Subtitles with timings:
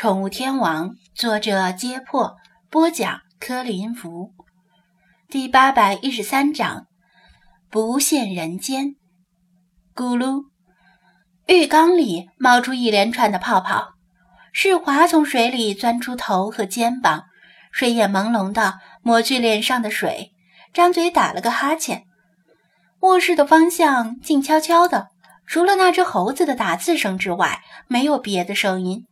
[0.00, 2.38] 宠物天王》，作者：揭破，
[2.70, 4.32] 播讲：柯林福。
[5.28, 6.86] 第八百一十三章：
[7.68, 8.94] 不羡人间。
[9.94, 10.44] 咕噜，
[11.48, 13.88] 浴缸里冒出一连串的泡泡。
[14.54, 17.24] 世华从水里钻出头和肩膀，
[17.70, 20.30] 睡眼朦胧的抹去脸上的水，
[20.72, 22.04] 张嘴打了个哈欠。
[23.00, 25.08] 卧室的方向静悄悄的，
[25.46, 29.04] 除了那只猴子的打字声之外，没有别的声音。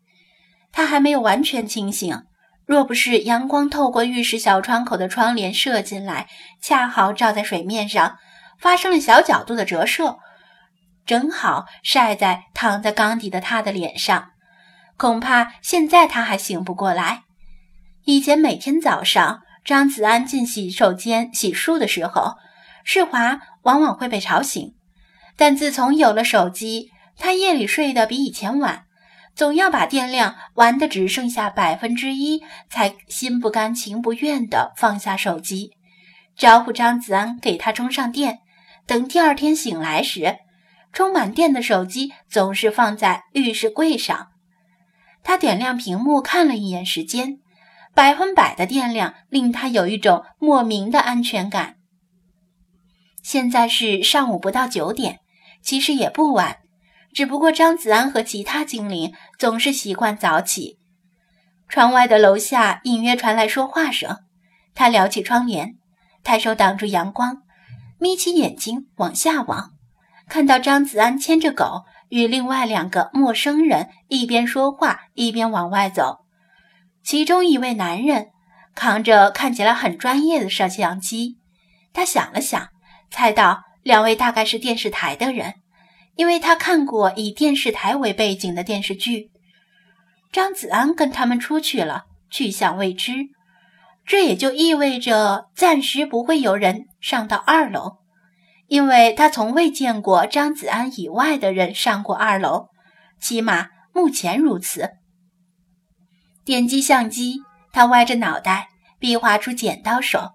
[0.79, 2.23] 他还没有完全清醒，
[2.65, 6.29] 若不是阳光透过浴室小窗口的窗帘射进来，
[6.63, 8.17] 恰好照在水面上，
[8.61, 10.19] 发生了小角度的折射，
[11.05, 14.31] 正好晒在躺在缸底的他的脸上，
[14.97, 17.23] 恐怕现在他还醒不过来。
[18.05, 22.37] 以前每天早上，张子安进洗手间洗漱的时候，
[22.85, 24.77] 世华往往会被吵醒，
[25.37, 28.85] 但自从有了手机，他夜里睡得比以前晚。
[29.39, 35.71] 总要把电量玩的只剩下百分之一，才心不甘情不愿地放下手机，
[36.37, 38.41] 招呼张子安给他充上电。
[38.85, 40.39] 等第二天醒来时，
[40.93, 44.31] 充满电的手机总是放在浴室柜上。
[45.23, 47.39] 他点亮屏幕看了一眼时间，
[47.95, 51.77] 百分百的电量令他有一种莫名的安全感。
[53.23, 55.21] 现在是上午不到九点，
[55.63, 56.57] 其实也不晚。
[57.13, 60.79] 只不过张子安和其他精灵总是习惯早起。
[61.69, 64.19] 窗外的楼下隐约传来说话声，
[64.75, 65.77] 他撩起窗帘，
[66.23, 67.43] 抬手挡住阳光，
[67.99, 69.73] 眯起眼睛往下望，
[70.29, 76.19] 看到张子安牵着狗与另外两个陌生人一边说话一边往外走。
[77.03, 78.29] 其中一位男人
[78.75, 81.39] 扛着看起来很专业的摄像机，
[81.93, 82.69] 他想了想，
[83.11, 85.55] 猜到两位大概是电视台的人。
[86.19, 89.31] 因为他看过以电视台为背景的电视剧，
[90.33, 93.29] 张子安跟他们出去了，去向未知。
[94.05, 97.99] 这也就意味着暂时不会有人上到二楼，
[98.67, 102.67] 因为他从未见过张子安以外的人上过二楼，
[103.21, 104.91] 起码目前如此。
[106.45, 110.33] 点击相机，他歪着脑袋，比划出剪刀手，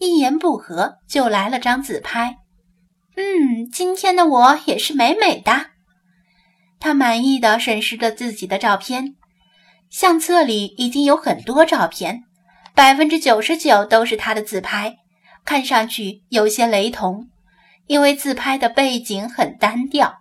[0.00, 2.38] 一言不合就来了张自拍。
[3.20, 5.66] 嗯，今天的我也是美美的。
[6.78, 9.14] 他满意的审视着自己的照片，
[9.90, 12.24] 相册里已经有很多照片，
[12.74, 14.96] 百分之九十九都是他的自拍，
[15.44, 17.28] 看上去有些雷同，
[17.86, 20.20] 因为自拍的背景很单调，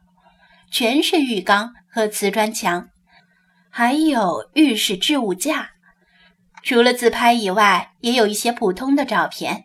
[0.69, 2.89] 全是浴缸和瓷砖墙，
[3.69, 5.69] 还有浴室置物架。
[6.63, 9.63] 除了自拍以外，也有一些普通的照片，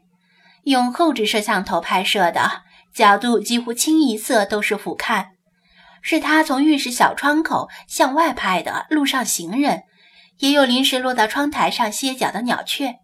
[0.62, 2.62] 用后置摄像头拍摄的。
[2.94, 5.27] 角度几乎清一色都是俯瞰，
[6.00, 9.82] 是他从浴室小窗口向外拍的路上行人，
[10.38, 12.94] 也有临时落到窗台上歇脚的鸟雀。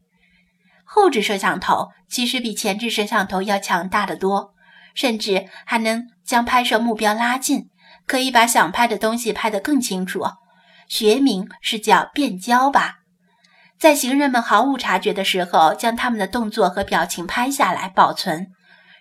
[0.84, 4.55] 后置摄像头其实比前置摄像头要强大的多，
[4.95, 7.69] 甚至还能将拍摄目标拉近，
[8.07, 10.25] 可以把想拍的东西拍得更清楚。
[10.89, 12.99] 学名是叫变焦吧，
[13.78, 18.53] 在行人们毫无察觉的时候，将他们的动作和表情拍下来保存。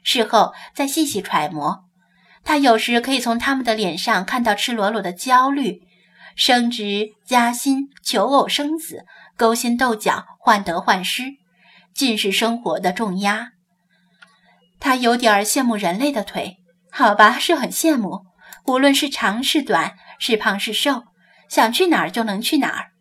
[0.03, 1.85] 事后再细细揣摩，
[2.43, 5.81] 他有时可以从他们的脸上看到赤裸裸的焦虑、
[6.35, 9.05] 升职加薪、求偶生子、
[9.37, 11.23] 勾心斗角、患得患失，
[11.93, 13.51] 尽是生活的重压。
[14.79, 16.57] 他有点羡慕人类的腿，
[16.91, 18.25] 好吧，是很羡慕。
[18.65, 21.03] 无论是长是短，是胖是瘦，
[21.49, 22.91] 想去哪儿就能去哪儿，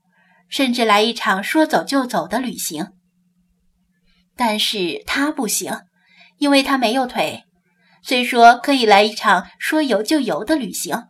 [0.48, 2.92] 甚至来一场说走就走的旅行。
[4.34, 5.80] 但是他不行。
[6.38, 7.44] 因为他没有腿，
[8.02, 11.04] 虽说可以来一场说游就游的旅行，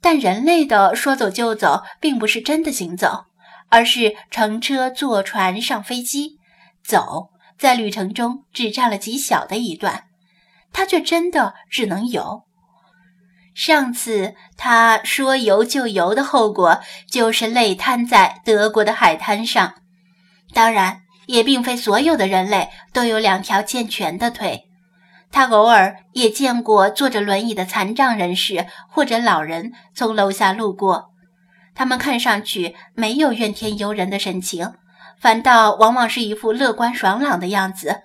[0.00, 3.26] 但人类的说走就走并不是真的行走，
[3.70, 6.38] 而是乘车、坐船、上飞机。
[6.84, 10.04] 走在旅程中只占了极小的一段，
[10.72, 12.42] 他却真的只能游。
[13.54, 19.76] 上次他说游就游的后果就是累瘫在德国的海滩上。
[20.52, 21.03] 当然。
[21.26, 24.64] 也并非所有的人类都有两条健全的腿，
[25.30, 31.10] 他偶尔也见过坐着轮椅的残障人士或者老人从楼下路过，
[31.74, 34.74] 他们看上去没有怨天尤人的神情，
[35.18, 38.02] 反倒往往是一副乐观爽朗的样子，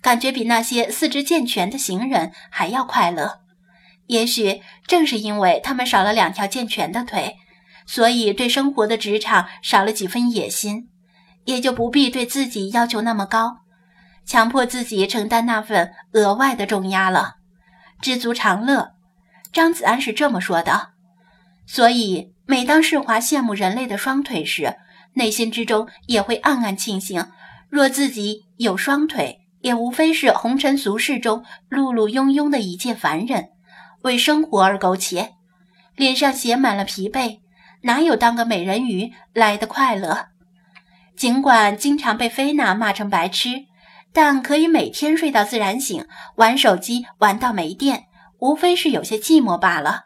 [0.00, 3.40] 感觉比那些四肢健全的行人还要快乐。
[4.08, 7.36] 也许正是因为他们少了两条健全的腿，
[7.86, 10.88] 所以对生活的职场少了几分野心。
[11.44, 13.58] 也就不必对自己要求那么高，
[14.24, 17.34] 强迫自己承担那份额外的重压了，
[18.00, 18.92] 知足常乐。
[19.52, 20.90] 张子安是这么说的。
[21.66, 24.76] 所以每当世华羡慕人类的双腿时，
[25.14, 27.26] 内心之中也会暗暗庆幸，
[27.68, 33.50] 若自己有双腿，也无非是红尘俗世中碌碌庸庸的一介凡人，
[34.02, 35.34] 为生活而苟且，
[35.94, 37.40] 脸上写满了疲惫，
[37.82, 40.31] 哪有当个美人鱼来的快乐？
[41.16, 43.66] 尽管经常被菲娜骂成白痴，
[44.12, 46.06] 但可以每天睡到自然醒，
[46.36, 48.04] 玩手机玩到没电，
[48.38, 50.04] 无非是有些寂寞罢了。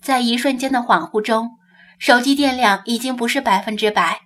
[0.00, 1.50] 在一瞬间的恍惚中。
[1.98, 4.20] 手机电量已经不是百分之百，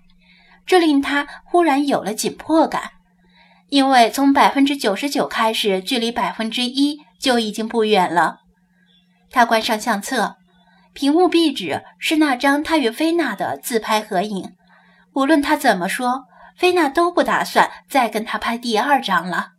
[0.67, 2.91] 这令他忽然有了紧迫感，
[3.69, 8.39] 因为从百分之九十九开始，距离百分之一就已经不远了。
[9.31, 10.35] 他关上相册，
[10.93, 14.51] 屏幕壁纸是那张他与菲娜的自拍合影。
[15.15, 16.25] 无论他怎么说，
[16.57, 19.53] 菲娜都不打算再跟他拍第二张了。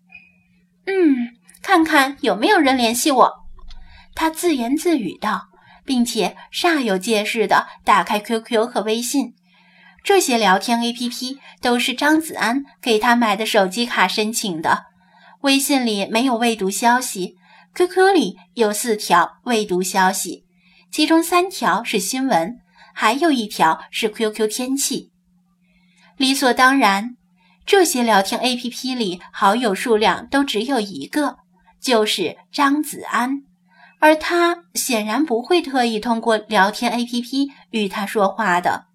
[0.86, 3.32] 嗯，看看有没有人联系我，
[4.16, 5.50] 他自言自语道。
[5.84, 9.34] 并且煞有介事地打开 QQ 和微信，
[10.04, 14.86] 这些聊天 APP 都是张子安给他买的手机卡申请的。
[15.42, 17.36] 微信里没有未读消息
[17.74, 20.46] ，QQ 里有四条未读消息，
[20.92, 22.60] 其中三条是新闻，
[22.94, 25.11] 还有一条是 QQ 天气。
[26.22, 27.18] 理所当然，
[27.66, 31.38] 这些聊天 APP 里好友数量都只有一个，
[31.82, 33.42] 就是张子安。
[34.00, 38.86] 而他显然不会特意通过聊天 APP 与他说话的。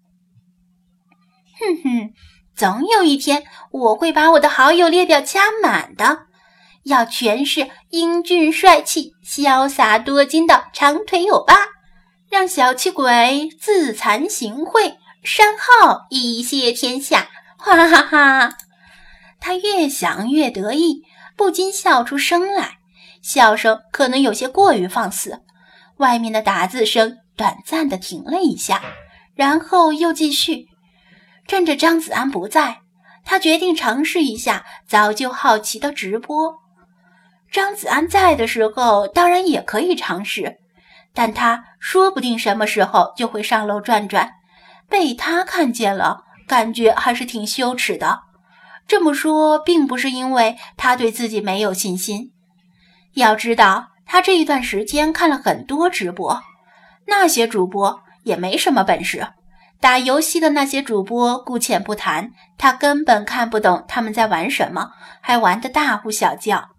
[1.59, 2.13] 哼哼，
[2.55, 6.27] 总有一天我会把我的好友列表加满的，
[6.85, 11.55] 要全是英俊帅气、潇洒多金的长腿欧巴，
[12.29, 14.95] 让小气鬼自惭形秽，
[15.29, 17.27] 山号一泻天下！
[17.57, 18.57] 哈哈哈！
[19.41, 21.03] 他越想越得意，
[21.35, 22.77] 不禁笑出声来。
[23.21, 25.41] 笑声可能有些过于放肆，
[25.97, 28.81] 外面的打字声短暂的停了一下，
[29.35, 30.67] 然后又继续。
[31.45, 32.77] 趁着张子安不在，
[33.25, 36.55] 他决定尝试一下早就好奇的直播。
[37.51, 40.55] 张子安在的时候，当然也可以尝试，
[41.13, 44.31] 但他说不定什么时候就会上楼转转，
[44.89, 48.21] 被他看见了，感觉还是挺羞耻的。
[48.87, 52.31] 这么说，并不是因为他对自己没有信心。
[53.13, 56.41] 要知道，他这一段时间看了很多直播，
[57.07, 59.27] 那些主播也没什么本事。
[59.79, 64.91] 打游戏的那些主播姑且不谈，他根本看不懂他们在玩什么，
[65.21, 66.69] 还玩得大呼小叫。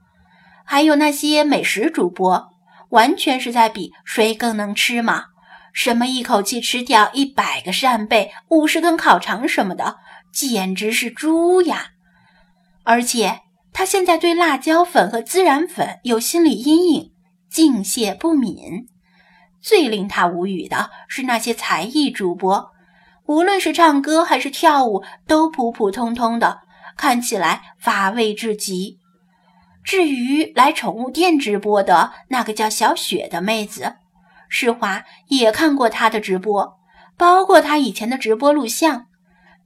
[0.64, 2.48] 还有那些美食主播，
[2.88, 5.26] 完全是在比谁更能吃嘛，
[5.72, 9.98] 什么一口气吃掉一百个扇贝、五十根烤肠什么的，
[10.32, 11.90] 简直是猪呀！
[12.84, 13.40] 而且。
[13.70, 17.12] 他现在对辣椒粉和孜然粉有心理阴影，
[17.48, 18.88] 敬谢不敏。
[19.62, 22.72] 最令他无语的是那些才艺主播，
[23.26, 26.62] 无论是唱歌还是跳舞，都普普通通的，
[26.96, 28.98] 看起来乏味至极。
[29.84, 33.94] 至于来宠物店直播的那个叫小雪的妹子，
[34.48, 36.78] 世华也看过他的直播，
[37.16, 39.06] 包括他以前的直播录像。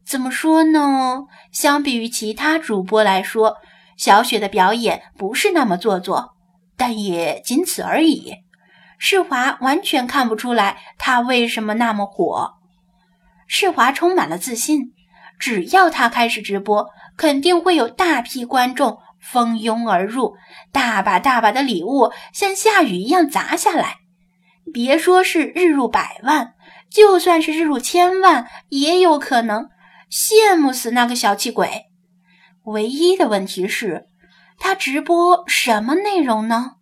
[0.05, 1.27] 怎么说呢？
[1.53, 3.59] 相比于其他主播来说，
[3.97, 6.35] 小雪的表演不是那么做作，
[6.77, 8.35] 但也仅此而已。
[8.99, 12.55] 世华完全看不出来他为什么那么火。
[13.47, 14.93] 世华充满了自信，
[15.39, 20.35] 只要他开始直播，肯定会有大批观众蜂拥而入，
[20.73, 24.02] 大把大把的礼物像下雨一样砸下来。
[24.73, 26.55] 别说是日入百万，
[26.91, 29.69] 就算是日入千万，也有可能。
[30.11, 31.87] 羡慕死那个小气鬼。
[32.65, 34.05] 唯一的问题是，
[34.59, 36.73] 他直播什么内容呢？